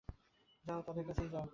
যাও, 0.65 0.81
তাদের 0.81 1.03
কাছেই 1.05 1.29
যাও। 1.29 1.45